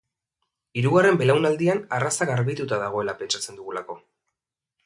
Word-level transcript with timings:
Hirugarren 0.81 1.19
belaunaldian 1.19 1.83
arraza 1.99 2.29
garbituta 2.31 2.83
dagoela 2.85 3.19
pentsatzen 3.23 3.63
dugulako. 3.63 4.01